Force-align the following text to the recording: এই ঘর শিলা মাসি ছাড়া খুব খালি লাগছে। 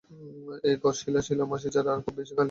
এই 0.63 0.75
ঘর 0.81 0.93
শিলা 0.99 1.45
মাসি 1.51 1.69
ছাড়া 1.75 1.91
খুব 1.95 2.05
খালি 2.07 2.19
লাগছে। 2.19 2.33